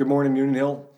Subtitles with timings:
[0.00, 0.88] Good morning, Union Hill.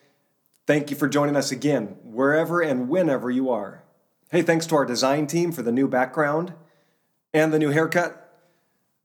[0.65, 3.83] Thank you for joining us again, wherever and whenever you are.
[4.31, 6.53] Hey, thanks to our design team for the new background
[7.35, 8.33] and the new haircut.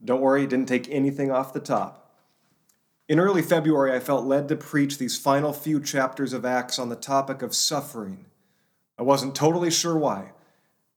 [0.05, 2.15] Don't worry, didn't take anything off the top.
[3.09, 6.89] In early February, I felt led to preach these final few chapters of Acts on
[6.89, 8.27] the topic of suffering.
[8.99, 10.33] I wasn't totally sure why,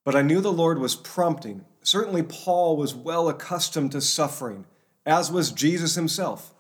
[0.05, 1.65] but I knew the Lord was prompting.
[1.83, 4.67] Certainly, Paul was well accustomed to suffering,
[5.07, 6.53] as was Jesus himself.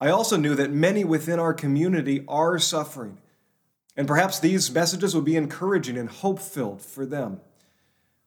[0.00, 3.18] I also knew that many within our community are suffering,
[3.96, 7.40] and perhaps these messages would be encouraging and hope filled for them.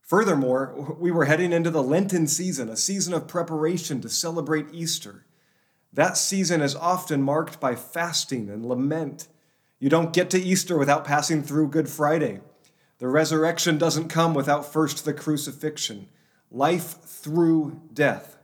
[0.02, 5.26] Furthermore, we were heading into the Lenten season, a season of preparation to celebrate Easter.
[5.94, 9.28] That season is often marked by fasting and lament.
[9.78, 12.40] You don't get to Easter without passing through Good Friday.
[12.98, 16.10] The resurrection doesn't come without first the crucifixion.
[16.50, 18.39] Life through death.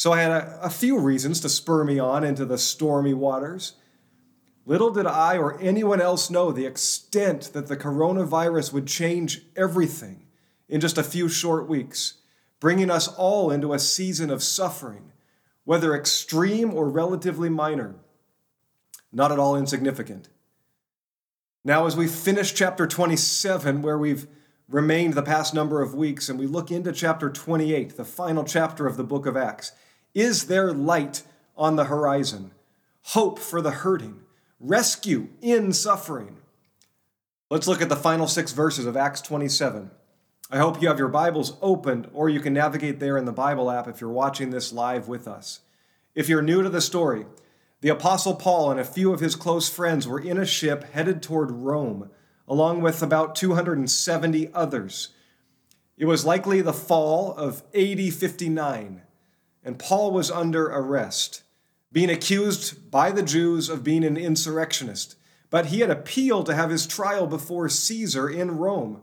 [0.00, 3.74] So I had a, a few reasons to spur me on into the stormy waters.
[4.64, 10.22] Little did I or anyone else know the extent that the coronavirus would change everything
[10.70, 12.14] in just a few short weeks,
[12.60, 15.12] bringing us all into a season of suffering,
[15.64, 17.94] whether extreme or relatively minor,
[19.12, 20.30] not at all insignificant.
[21.62, 24.26] Now, as we finish chapter 27, where we've
[24.66, 28.86] remained the past number of weeks, and we look into chapter 28, the final chapter
[28.86, 29.72] of the book of Acts,
[30.14, 31.22] is there light
[31.56, 32.52] on the horizon?
[33.02, 34.20] Hope for the hurting?
[34.58, 36.36] Rescue in suffering?
[37.48, 39.90] Let's look at the final six verses of Acts 27.
[40.50, 43.70] I hope you have your Bibles opened, or you can navigate there in the Bible
[43.70, 45.60] app if you're watching this live with us.
[46.14, 47.26] If you're new to the story,
[47.80, 51.22] the Apostle Paul and a few of his close friends were in a ship headed
[51.22, 52.10] toward Rome,
[52.48, 55.10] along with about 270 others.
[55.96, 59.02] It was likely the fall of AD 59
[59.62, 61.42] and Paul was under arrest,
[61.92, 65.16] being accused by the Jews of being an insurrectionist.
[65.50, 69.02] But he had appealed to have his trial before Caesar in Rome.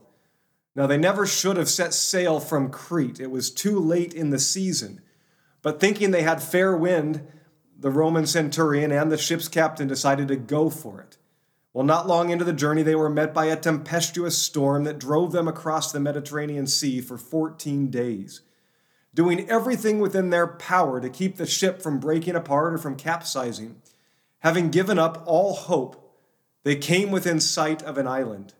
[0.75, 3.19] Now, they never should have set sail from Crete.
[3.19, 5.01] It was too late in the season.
[5.61, 7.27] But thinking they had fair wind,
[7.77, 11.17] the Roman centurion and the ship's captain decided to go for it.
[11.73, 15.31] Well, not long into the journey, they were met by a tempestuous storm that drove
[15.31, 18.41] them across the Mediterranean Sea for 14 days
[19.17, 23.81] doing everything within their power to keep the ship from breaking apart or from capsizing.
[24.41, 26.15] Having given up all hope,
[26.63, 28.53] they came within sight of an island,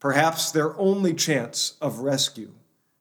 [0.00, 2.50] perhaps their only chance of rescue.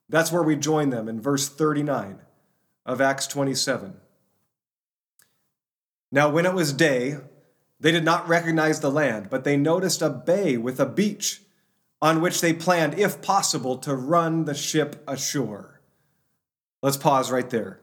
[0.09, 2.19] That's where we join them in verse 39
[2.85, 3.95] of Acts 27.
[6.11, 7.17] Now, when it was day,
[7.79, 11.41] they did not recognize the land, but they noticed a bay with a beach
[11.99, 15.78] on which they planned, if possible, to run the ship ashore.
[16.81, 17.81] Let's pause right there.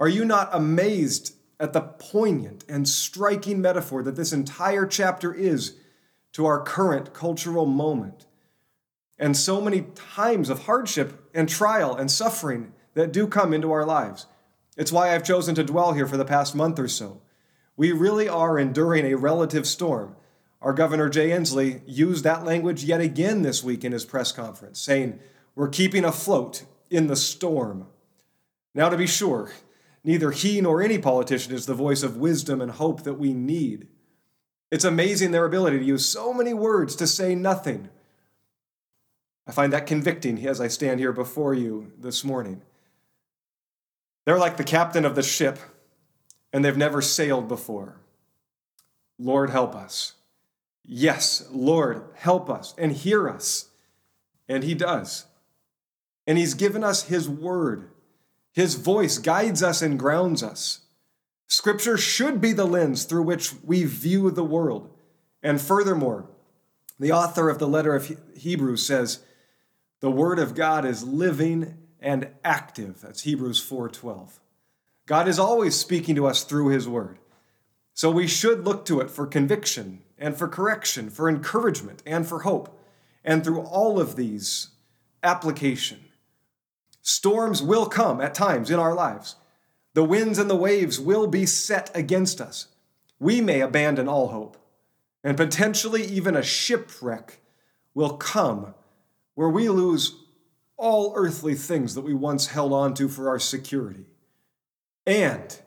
[0.00, 5.76] Are you not amazed at the poignant and striking metaphor that this entire chapter is
[6.32, 8.26] to our current cultural moment?
[9.18, 13.84] And so many times of hardship and trial and suffering that do come into our
[13.84, 14.26] lives.
[14.76, 17.20] It's why I've chosen to dwell here for the past month or so.
[17.76, 20.16] We really are enduring a relative storm.
[20.62, 24.80] Our Governor Jay Inslee used that language yet again this week in his press conference,
[24.80, 25.20] saying,
[25.54, 27.86] We're keeping afloat in the storm.
[28.78, 29.50] Now, to be sure,
[30.04, 33.88] neither he nor any politician is the voice of wisdom and hope that we need.
[34.70, 37.88] It's amazing their ability to use so many words to say nothing.
[39.48, 42.62] I find that convicting as I stand here before you this morning.
[44.24, 45.58] They're like the captain of the ship,
[46.52, 47.96] and they've never sailed before.
[49.18, 50.12] Lord, help us.
[50.84, 53.70] Yes, Lord, help us and hear us.
[54.48, 55.26] And He does.
[56.28, 57.90] And He's given us His word
[58.52, 60.80] his voice guides us and grounds us.
[61.46, 64.90] Scripture should be the lens through which we view the world.
[65.42, 66.28] And furthermore,
[66.98, 69.20] the author of the letter of Hebrews says,
[70.00, 74.40] "The word of God is living and active." That's Hebrews 4:12.
[75.06, 77.18] God is always speaking to us through his word.
[77.94, 82.40] So we should look to it for conviction and for correction, for encouragement and for
[82.40, 82.78] hope.
[83.24, 84.68] And through all of these,
[85.22, 86.04] application.
[87.08, 89.36] Storms will come at times in our lives.
[89.94, 92.66] The winds and the waves will be set against us.
[93.18, 94.58] We may abandon all hope,
[95.24, 97.40] and potentially even a shipwreck
[97.94, 98.74] will come
[99.36, 100.16] where we lose
[100.76, 104.04] all earthly things that we once held on to for our security.
[105.06, 105.58] And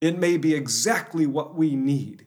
[0.00, 2.26] it may be exactly what we need.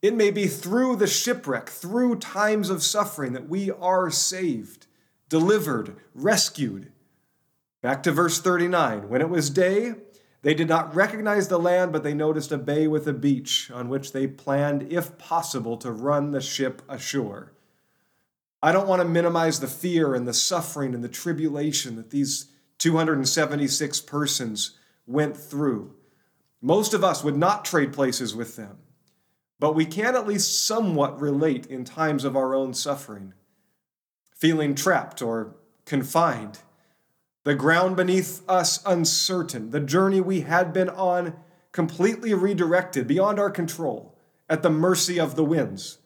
[0.00, 4.86] It may be through the shipwreck, through times of suffering, that we are saved,
[5.28, 6.92] delivered, rescued,
[7.80, 9.08] Back to verse 39.
[9.08, 9.94] When it was day,
[10.42, 13.88] they did not recognize the land, but they noticed a bay with a beach on
[13.88, 17.52] which they planned, if possible, to run the ship ashore.
[18.60, 22.50] I don't want to minimize the fear and the suffering and the tribulation that these
[22.78, 24.76] 276 persons
[25.06, 25.94] went through.
[26.60, 28.78] Most of us would not trade places with them,
[29.60, 33.34] but we can at least somewhat relate in times of our own suffering,
[34.34, 35.54] feeling trapped or
[35.84, 36.58] confined
[37.48, 41.34] the ground beneath us uncertain, the journey we had been on
[41.72, 44.14] completely redirected beyond our control,
[44.50, 45.96] at the mercy of the winds.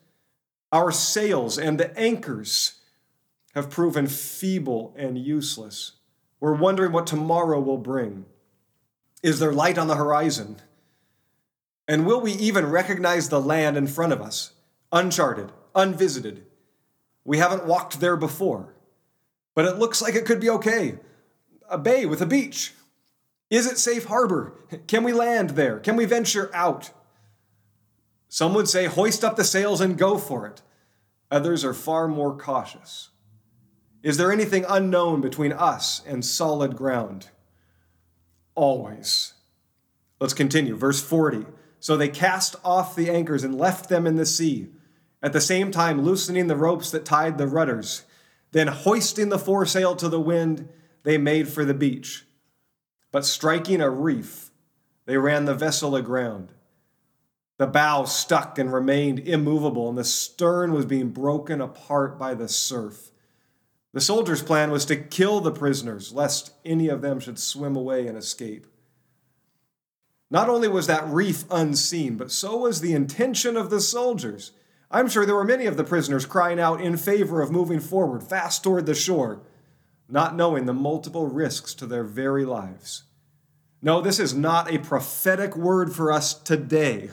[0.70, 2.74] Our sails and the anchors
[3.56, 5.94] have proven feeble and useless.
[6.38, 8.24] We're wondering what tomorrow will bring.
[9.20, 10.58] Is there light on the horizon?
[11.88, 14.52] And will we even recognize the land in front of us,
[14.92, 16.44] uncharted, unvisited?
[17.24, 18.76] We haven't walked there before,
[19.56, 21.00] but it looks like it could be okay
[21.72, 22.72] a bay with a beach?
[23.50, 24.54] Is it safe harbor?
[24.86, 25.78] Can we land there?
[25.78, 26.90] Can we venture out?
[28.28, 30.62] Some would say, hoist up the sails and go for it.
[31.30, 33.10] Others are far more cautious.
[34.02, 37.28] Is there anything unknown between us and solid ground?
[38.54, 39.34] Always.
[40.18, 40.76] Let's continue.
[40.76, 41.46] Verse 40.
[41.78, 44.68] So they cast off the anchors and left them in the sea,
[45.22, 48.04] at the same time loosening the ropes that tied the rudders.
[48.52, 50.68] Then, hoisting the foresail to the wind,
[51.02, 52.26] they made for the beach.
[53.10, 54.50] But striking a reef,
[55.06, 56.52] they ran the vessel aground.
[57.58, 62.48] The bow stuck and remained immovable, and the stern was being broken apart by the
[62.48, 63.10] surf.
[63.92, 68.06] The soldiers' plan was to kill the prisoners, lest any of them should swim away
[68.06, 68.66] and escape.
[70.30, 74.52] Not only was that reef unseen, but so was the intention of the soldiers.
[74.90, 78.22] I'm sure there were many of the prisoners crying out in favor of moving forward,
[78.22, 79.42] fast toward the shore
[80.12, 83.04] not knowing the multiple risks to their very lives.
[83.80, 87.10] No, this is not a prophetic word for us today.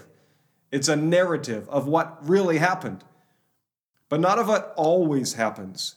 [0.69, 3.05] It's a narrative of what really happened,
[4.09, 5.95] but not of what always happens.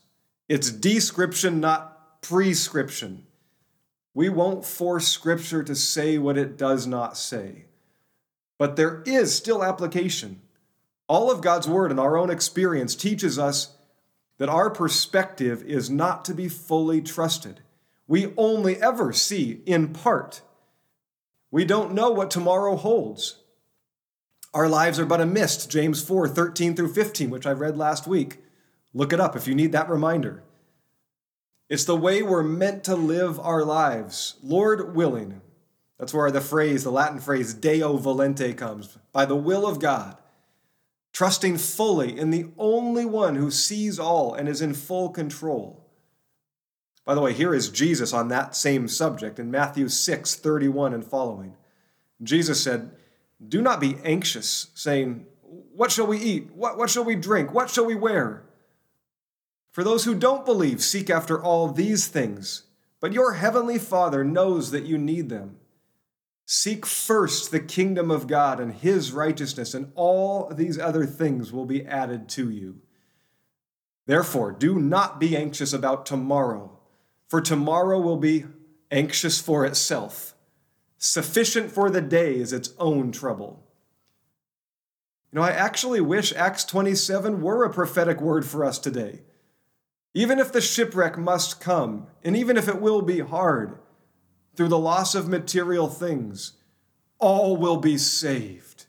[0.48, 3.26] It's description, not prescription.
[4.14, 7.64] We won't force Scripture to say what it does not say,
[8.58, 10.40] but there is still application.
[11.08, 13.76] All of God's Word and our own experience teaches us
[14.42, 17.60] that our perspective is not to be fully trusted.
[18.08, 20.40] We only ever see in part.
[21.52, 23.38] We don't know what tomorrow holds.
[24.52, 28.08] Our lives are but a mist, James 4 13 through 15, which I read last
[28.08, 28.38] week.
[28.92, 30.42] Look it up if you need that reminder.
[31.68, 35.40] It's the way we're meant to live our lives, Lord willing.
[36.00, 40.16] That's where the phrase, the Latin phrase, Deo volente comes, by the will of God
[41.12, 45.82] trusting fully in the only one who sees all and is in full control.
[47.04, 51.04] By the way, here is Jesus on that same subject in Matthew 6 31 and
[51.04, 51.56] following.
[52.22, 52.92] Jesus said,
[53.46, 56.52] Do not be anxious, saying, What shall we eat?
[56.54, 57.52] What, what shall we drink?
[57.52, 58.44] What shall we wear?
[59.72, 62.64] For those who don't believe seek after all these things,
[63.00, 65.56] but your heavenly Father knows that you need them.
[66.54, 71.64] Seek first the kingdom of God and his righteousness, and all these other things will
[71.64, 72.82] be added to you.
[74.04, 76.78] Therefore, do not be anxious about tomorrow,
[77.26, 78.44] for tomorrow will be
[78.90, 80.34] anxious for itself.
[80.98, 83.66] Sufficient for the day is its own trouble.
[85.32, 89.22] You know, I actually wish Acts 27 were a prophetic word for us today.
[90.12, 93.78] Even if the shipwreck must come, and even if it will be hard,
[94.56, 96.52] through the loss of material things,
[97.18, 98.86] all will be saved.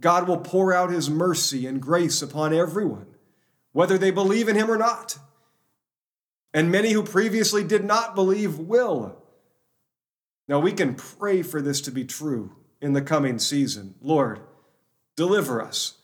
[0.00, 3.06] God will pour out his mercy and grace upon everyone,
[3.72, 5.18] whether they believe in him or not.
[6.52, 9.16] And many who previously did not believe will.
[10.48, 13.94] Now we can pray for this to be true in the coming season.
[14.02, 14.40] Lord,
[15.16, 15.98] deliver us,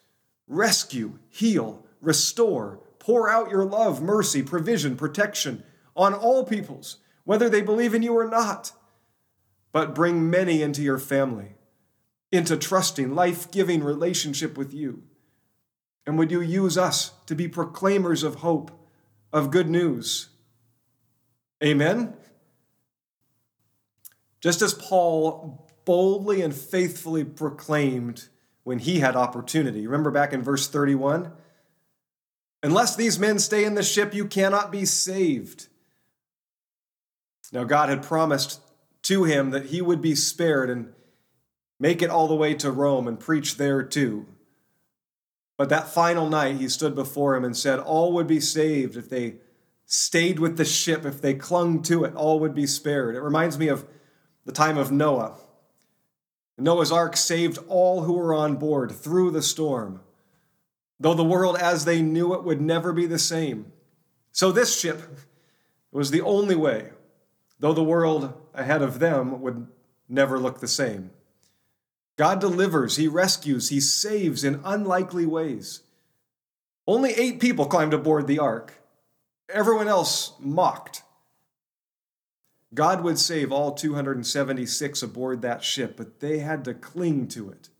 [0.47, 5.65] rescue, heal, restore, pour out your love, mercy, provision, protection
[5.97, 8.73] on all peoples, whether they believe in you or not
[9.73, 11.55] but bring many into your family,
[12.33, 15.03] into trusting, life giving relationship with you.
[16.07, 18.71] And would you use us to be proclaimers of hope,
[19.33, 20.29] of good news?
[21.63, 22.15] Amen?
[24.41, 28.29] Just as Paul boldly and faithfully proclaimed
[28.63, 29.87] when he had opportunity.
[29.87, 31.33] Remember back in verse 31?
[32.63, 35.69] Unless these men stay in the ship, you cannot be saved.
[37.53, 38.61] Now, God had promised
[39.09, 40.93] to him that he would be spared and
[41.81, 44.27] make it all the way to Rome and preach there too.
[45.57, 49.09] But that final night, he stood before him and said, All would be saved if
[49.09, 49.37] they
[49.87, 53.17] stayed with the ship, if they clung to it, all would be spared.
[53.17, 53.87] It reminds me of
[54.45, 55.35] the time of Noah.
[56.59, 60.01] Noah's ark saved all who were on board through the storm,
[61.01, 63.73] though the world as they knew it would never be the same.
[64.33, 65.01] So this ship
[65.93, 66.91] was the only way,
[67.59, 69.67] though the world ahead of them would
[70.09, 71.11] never look the same.
[72.17, 75.83] God delivers, He rescues, He saves in unlikely ways.
[76.87, 78.75] Only eight people climbed aboard the ark.
[79.49, 81.03] Everyone else mocked.
[82.75, 87.71] God would save all 276 aboard that ship, but they had to cling to it.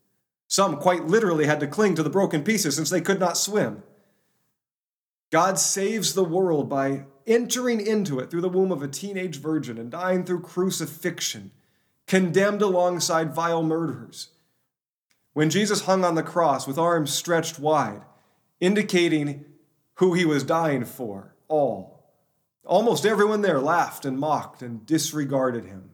[0.47, 3.83] Some quite literally had to cling to the broken pieces since they could not swim.
[5.31, 9.79] God saves the world by entering into it through the womb of a teenage virgin
[9.79, 11.53] and dying through crucifixion,
[12.07, 14.31] condemned alongside vile murderers.
[15.35, 18.03] When Jesus hung on the cross with arms stretched wide,
[18.59, 19.45] indicating
[19.95, 21.99] who he was dying for, all
[22.69, 25.89] Almost everyone there laughed and mocked and disregarded him.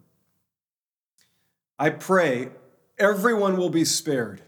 [1.78, 2.48] I pray
[2.98, 4.42] everyone will be spared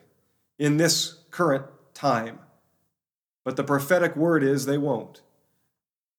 [0.58, 2.40] in this current time,
[3.44, 5.22] but the prophetic word is they won't.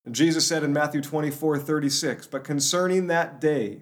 [0.07, 3.81] And Jesus said in Matthew 24 36, But concerning that day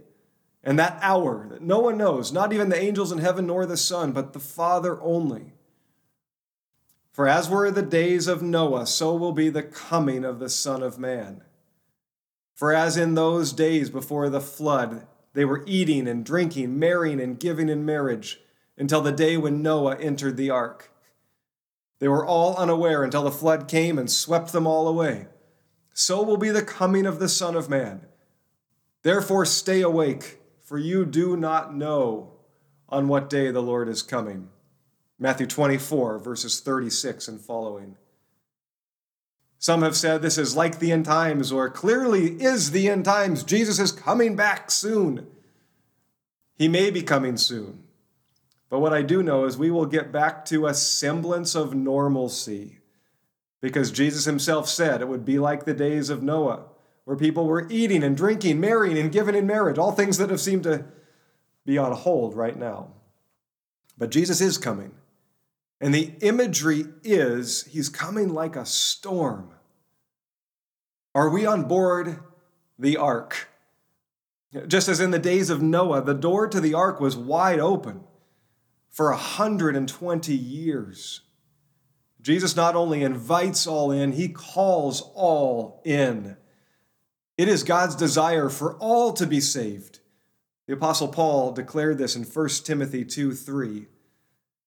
[0.63, 3.77] and that hour that no one knows, not even the angels in heaven nor the
[3.77, 5.53] Son, but the Father only.
[7.11, 10.81] For as were the days of Noah, so will be the coming of the Son
[10.81, 11.43] of Man.
[12.55, 17.39] For as in those days before the flood, they were eating and drinking, marrying and
[17.39, 18.39] giving in marriage,
[18.79, 20.91] until the day when Noah entered the ark.
[21.99, 25.27] They were all unaware until the flood came and swept them all away.
[25.97, 28.01] So will be the coming of the Son of Man.
[29.01, 32.33] Therefore, stay awake, for you do not know
[32.89, 34.49] on what day the Lord is coming.
[35.17, 37.95] Matthew 24, verses 36 and following.
[39.57, 43.45] Some have said this is like the end times, or clearly is the end times.
[43.45, 45.25] Jesus is coming back soon.
[46.55, 47.83] He may be coming soon.
[48.69, 52.79] But what I do know is we will get back to a semblance of normalcy
[53.65, 56.65] because Jesus himself said it would be like the days of Noah,
[57.05, 60.39] where people were eating and drinking, marrying and giving in marriage, all things that have
[60.39, 60.85] seemed to
[61.65, 62.89] be on hold right now.
[63.97, 64.91] But Jesus is coming.
[65.81, 69.49] And the imagery is he's coming like a storm.
[71.15, 72.19] Are we on board
[72.77, 73.49] the ark?
[74.67, 78.01] Just as in the days of Noah, the door to the ark was wide open
[78.91, 81.21] for 120 years.
[82.25, 86.35] Jesus not only invites all in, he calls all in.
[87.37, 89.99] It is God's desire for all to be saved.
[90.65, 93.85] The Apostle Paul declared this in 1 Timothy 2 3.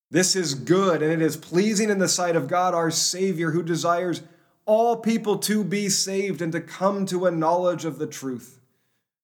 [0.08, 3.64] This is good and it is pleasing in the sight of God our Savior, who
[3.64, 4.22] desires
[4.64, 8.60] all people to be saved and to come to a knowledge of the truth.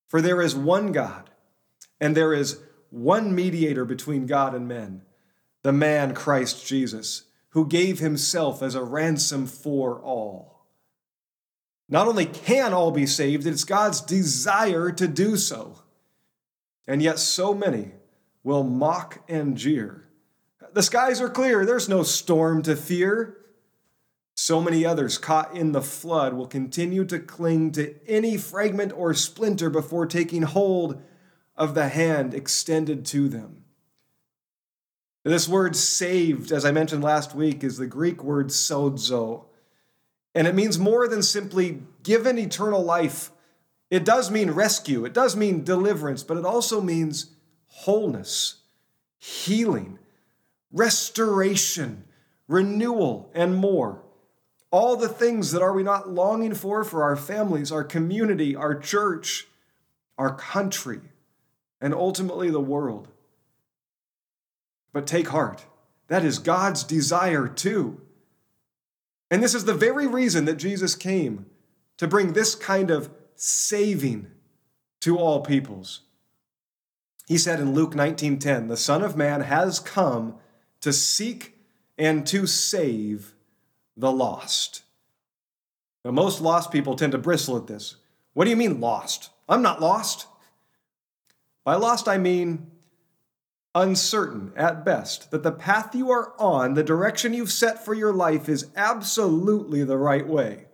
[0.07, 1.29] For there is one God,
[2.01, 5.03] and there is one mediator between God and men,
[5.63, 7.23] the man Christ Jesus,
[7.55, 10.67] who gave himself as a ransom for all.
[11.87, 15.81] Not only can all be saved, it's God's desire to do so.
[16.85, 17.91] And yet, so many
[18.43, 20.05] will mock and jeer.
[20.73, 23.37] The skies are clear, there's no storm to fear.
[24.35, 29.13] So many others caught in the flood will continue to cling to any fragment or
[29.13, 31.01] splinter before taking hold
[31.55, 33.64] of the hand extended to them.
[35.25, 39.45] This word saved, as I mentioned last week, is the Greek word sozo.
[40.35, 43.31] And it means more than simply given eternal life.
[43.89, 47.31] It does mean rescue, it does mean deliverance, but it also means
[47.65, 48.57] wholeness,
[49.17, 49.97] healing,
[50.71, 52.03] restoration,
[52.47, 54.03] renewal, and more.
[54.69, 58.77] All the things that are we not longing for for our families, our community, our
[58.77, 59.47] church,
[60.19, 61.01] our country,
[61.81, 63.07] and ultimately the world.
[64.95, 65.65] But take heart.
[66.07, 67.99] That is God's desire too.
[69.29, 71.47] And this is the very reason that Jesus came
[71.97, 74.27] to bring this kind of saving
[75.01, 76.03] to all peoples.
[77.27, 80.37] He said in Luke 19:10, "The Son of Man has come
[80.79, 81.59] to seek
[81.97, 83.35] and to save
[83.97, 84.83] the lost.
[86.05, 87.97] Now, most lost people tend to bristle at this.
[88.31, 89.29] What do you mean lost?
[89.49, 90.27] I'm not lost.
[91.65, 92.71] By lost, I mean
[93.75, 98.13] uncertain at best, that the path you are on, the direction you've set for your
[98.13, 100.65] life, is absolutely the right way.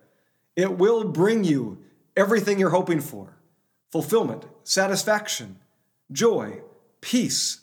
[0.56, 1.82] It will bring you
[2.16, 3.36] everything you're hoping for
[3.90, 5.58] fulfillment, satisfaction,
[6.10, 6.62] joy,
[7.02, 7.60] peace,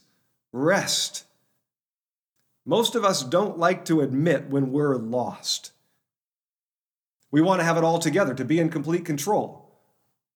[0.51, 1.25] rest,
[2.69, 5.71] most of us don't like to admit when we're lost.
[7.31, 9.71] We want to have it all together, to be in complete control.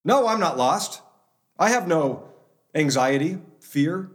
[0.03, 1.03] No, I'm not lost.
[1.59, 2.27] I have no
[2.73, 4.09] anxiety, fear,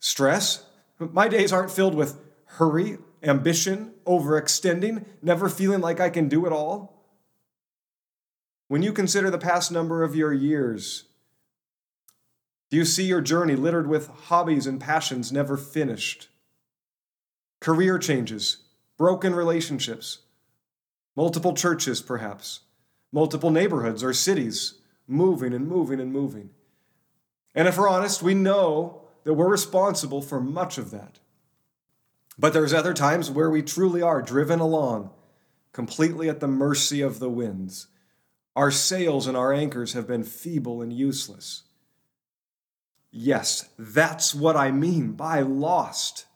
[0.00, 0.64] stress.
[0.98, 6.52] My days aren't filled with hurry, ambition, overextending, never feeling like I can do it
[6.52, 7.04] all.
[8.66, 11.04] When you consider the past number of your years,
[12.70, 16.28] do you see your journey littered with hobbies and passions never finished?
[17.60, 18.58] Career changes,
[18.96, 20.20] broken relationships,
[21.16, 22.60] multiple churches, perhaps,
[23.12, 24.74] multiple neighborhoods or cities,
[25.08, 26.50] moving and moving and moving.
[27.54, 31.18] And if we're honest, we know that we're responsible for much of that.
[32.38, 35.10] But there's other times where we truly are driven along,
[35.72, 37.88] completely at the mercy of the winds.
[38.56, 41.62] Our sails and our anchors have been feeble and useless.
[43.10, 46.26] Yes, that's what I mean by lost.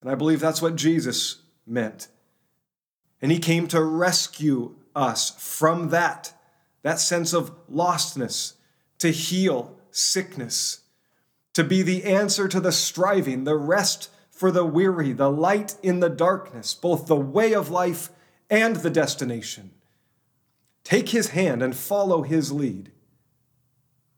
[0.00, 2.08] And I believe that's what Jesus meant.
[3.20, 6.32] And he came to rescue us from that,
[6.82, 8.54] that sense of lostness,
[8.98, 10.81] to heal sickness,
[11.54, 16.00] to be the answer to the striving, the rest for the weary, the light in
[16.00, 18.10] the darkness, both the way of life
[18.50, 19.70] and the destination.
[20.84, 22.90] Take his hand and follow his lead.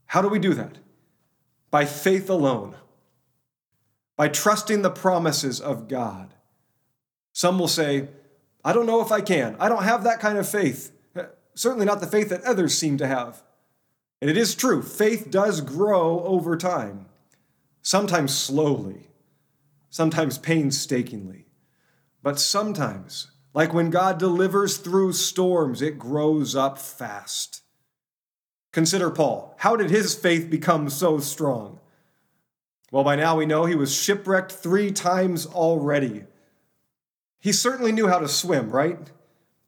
[0.06, 0.78] How do we do that?
[1.70, 2.76] By faith alone,
[4.16, 6.34] by trusting the promises of God.
[7.32, 8.08] Some will say,
[8.64, 9.56] I don't know if I can.
[9.58, 10.92] I don't have that kind of faith.
[11.54, 13.42] Certainly not the faith that others seem to have.
[14.20, 17.06] And it is true, faith does grow over time,
[17.84, 19.10] sometimes slowly,
[19.90, 21.46] sometimes painstakingly.
[22.22, 27.62] But sometimes, like when God delivers through storms, it grows up fast.
[28.72, 29.54] Consider Paul.
[29.58, 31.78] How did his faith become so strong?
[32.90, 36.24] Well, by now we know he was shipwrecked three times already.
[37.38, 38.98] He certainly knew how to swim, right?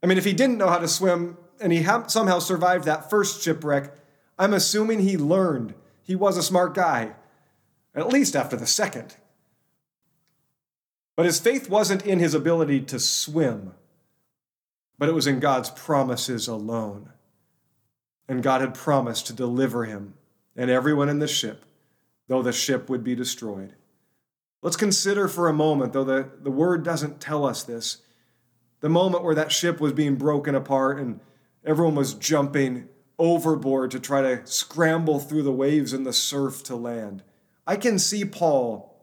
[0.01, 3.43] I mean, if he didn't know how to swim and he somehow survived that first
[3.43, 3.93] shipwreck,
[4.39, 5.75] I'm assuming he learned.
[6.01, 7.13] He was a smart guy,
[7.97, 9.17] at least after the second.
[11.15, 13.73] But his faith wasn't in his ability to swim,
[14.99, 17.09] but it was in God's promises alone.
[18.29, 20.13] And God had promised to deliver him
[20.55, 21.65] and everyone in the ship,
[22.27, 23.73] though the ship would be destroyed.
[24.61, 28.01] Let's consider for a moment, though the, the word doesn't tell us this,
[28.81, 31.19] the moment where that ship was being broken apart and
[31.65, 36.75] everyone was jumping overboard to try to scramble through the waves and the surf to
[36.75, 37.23] land.
[37.67, 38.97] I can see Paul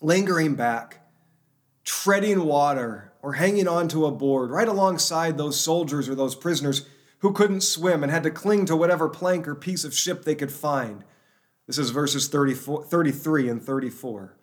[0.00, 1.00] lingering back,
[1.84, 6.86] treading water, or hanging onto a board right alongside those soldiers or those prisoners
[7.20, 10.34] who couldn't swim and had to cling to whatever plank or piece of ship they
[10.34, 11.04] could find.
[11.66, 14.36] This is verses 33 and 34.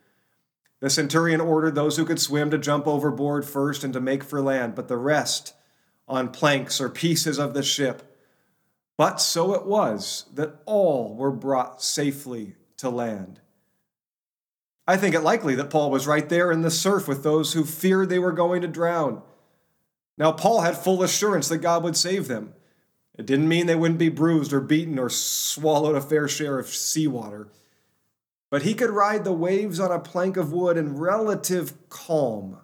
[0.80, 4.41] The centurion ordered those who could swim to jump overboard first and to make for
[4.41, 5.54] land, but the rest
[6.08, 8.12] on planks or pieces of the ship
[9.02, 13.39] but so it was that all were brought safely to land.
[14.88, 17.63] I think it likely that Paul was right there in the surf with those who
[17.63, 19.22] feared they were going to drown.
[20.17, 22.54] Now, Paul had full assurance that God would save them.
[23.17, 26.67] It didn't mean they wouldn't be bruised or beaten or swallowed a fair share of
[26.67, 27.50] seawater.
[28.50, 32.58] But he could ride the waves on a plank of wood in relative calm.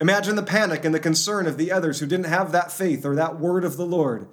[0.00, 3.14] Imagine the panic and the concern of the others who didn't have that faith or
[3.16, 4.28] that word of the Lord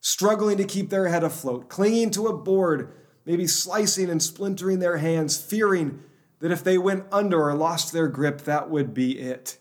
[0.00, 2.92] struggling to keep their head afloat, clinging to a board,
[3.24, 6.02] maybe slicing and splintering their hands, fearing
[6.40, 9.58] that if they went under or lost their grip, that would be it.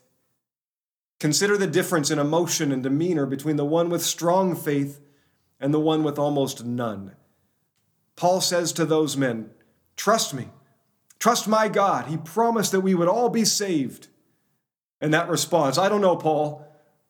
[1.20, 5.02] Consider the difference in emotion and demeanor between the one with strong faith
[5.60, 7.16] and the one with almost none.
[8.16, 9.50] Paul says to those men,
[9.96, 10.50] Trust me,
[11.20, 12.06] trust my God.
[12.06, 14.08] He promised that we would all be saved.
[15.02, 16.64] And that response, I don't know, Paul.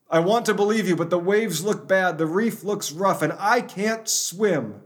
[0.10, 3.34] I want to believe you, but the waves look bad, the reef looks rough, and
[3.38, 4.82] I can't swim.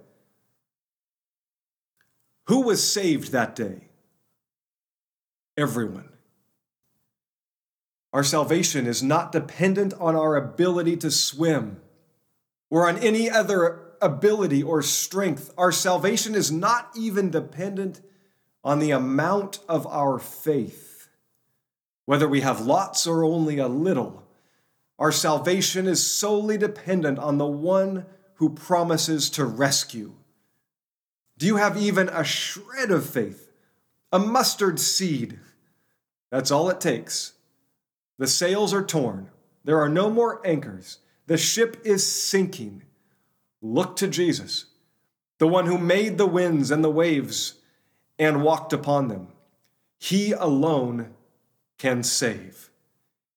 [2.45, 3.90] Who was saved that day?
[5.61, 6.09] Everyone.
[8.11, 11.79] Our salvation is not dependent on our ability to swim
[12.71, 15.53] or on any other ability or strength.
[15.59, 18.01] Our salvation is not even dependent
[18.63, 21.09] on the amount of our faith,
[22.07, 24.23] whether we have lots or only a little.
[24.97, 30.15] Our salvation is solely dependent on the one who promises to rescue.
[31.37, 33.51] Do you have even a shred of faith?
[34.11, 35.39] A mustard seed?
[36.31, 37.33] That's all it takes.
[38.17, 39.29] The sails are torn.
[39.63, 40.99] There are no more anchors.
[41.27, 42.83] The ship is sinking.
[43.61, 44.65] Look to Jesus,
[45.37, 47.55] the one who made the winds and the waves
[48.17, 49.27] and walked upon them.
[49.99, 51.13] He alone
[51.77, 52.71] can save.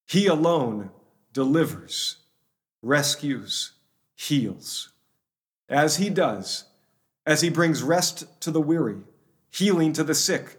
[0.06, 0.90] He alone
[1.32, 2.18] delivers,
[2.80, 3.72] rescues,
[4.14, 4.92] heals.
[5.68, 6.64] As he does,
[7.26, 9.00] as he brings rest to the weary,
[9.50, 10.58] healing to the sick,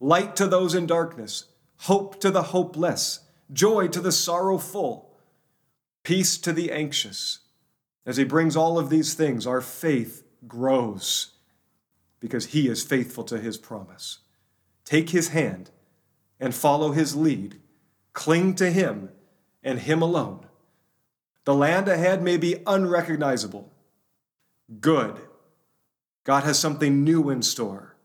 [0.00, 1.46] light to those in darkness,
[1.82, 3.20] hope to the hopeless,
[3.52, 5.10] joy to the sorrowful,
[6.04, 7.40] peace to the anxious.
[8.06, 11.32] As He brings all of these things, our faith grows
[12.20, 14.20] because He is faithful to His promise.
[14.84, 15.70] Take His hand
[16.38, 17.60] and follow His lead,
[18.12, 19.10] cling to Him
[19.64, 20.46] and Him alone.
[21.44, 23.72] The land ahead may be unrecognizable.
[24.80, 25.18] Good.
[26.22, 27.96] God has something new in store.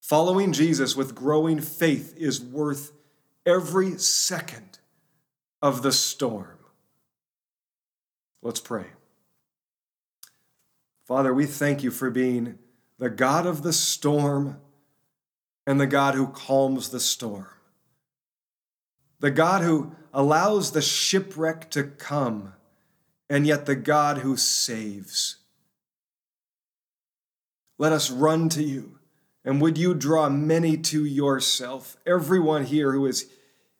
[0.00, 2.92] Following Jesus with growing faith is worth
[3.46, 4.78] every second
[5.62, 6.58] of the storm.
[8.42, 8.86] Let's pray.
[11.06, 12.58] Father, we thank you for being
[12.98, 14.58] the God of the storm
[15.66, 17.48] and the God who calms the storm.
[19.20, 22.52] The God who allows the shipwreck to come,
[23.30, 25.36] and yet the God who saves.
[27.78, 28.98] Let us run to you,
[29.44, 31.96] and would you draw many to yourself?
[32.06, 33.30] Everyone here who is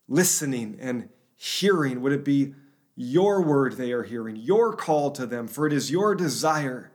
[0.08, 2.54] listening and hearing, would it be
[2.96, 6.90] your word they are hearing, your call to them, for it is your desire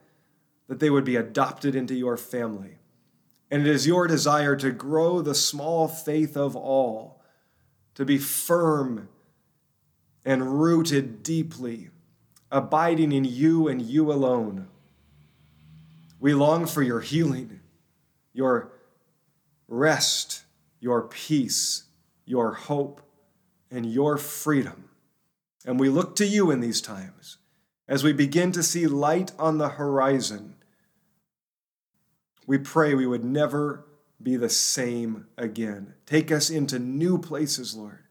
[0.66, 2.78] that they would be adopted into your family.
[3.50, 7.22] And it is your desire to grow the small faith of all,
[7.94, 9.08] to be firm
[10.24, 11.90] and rooted deeply,
[12.50, 14.68] abiding in you and you alone.
[16.18, 17.60] We long for your healing,
[18.32, 18.72] your
[19.68, 20.44] rest,
[20.80, 21.84] your peace,
[22.24, 23.00] your hope,
[23.70, 24.90] and your freedom.
[25.64, 27.38] And we look to you in these times
[27.88, 30.54] as we begin to see light on the horizon.
[32.46, 33.86] We pray we would never
[34.22, 35.94] be the same again.
[36.06, 38.04] Take us into new places, Lord.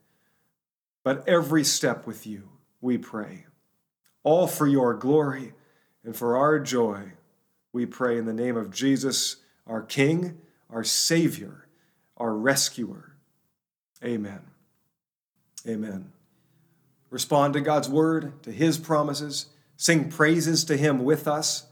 [1.04, 2.48] But every step with you,
[2.80, 3.46] we pray.
[4.22, 5.52] All for your glory
[6.04, 7.12] and for our joy,
[7.72, 10.38] we pray in the name of Jesus, our King,
[10.70, 11.66] our Savior,
[12.16, 13.11] our Rescuer.
[14.04, 14.40] Amen.
[15.66, 16.12] Amen.
[17.10, 19.46] Respond to God's word, to his promises.
[19.76, 21.66] Sing praises to him with us.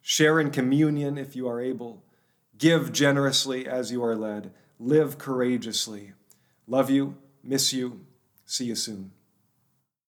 [0.00, 2.02] Share in communion if you are able.
[2.56, 4.52] Give generously as you are led.
[4.78, 6.12] Live courageously.
[6.66, 7.16] Love you.
[7.42, 8.00] Miss you.
[8.46, 9.10] See you soon.